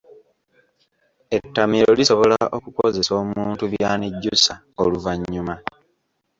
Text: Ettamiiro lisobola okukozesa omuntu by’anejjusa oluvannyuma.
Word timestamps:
Ettamiiro 1.37 1.91
lisobola 1.99 2.37
okukozesa 2.57 3.11
omuntu 3.21 3.63
by’anejjusa 3.73 4.53
oluvannyuma. 4.83 5.55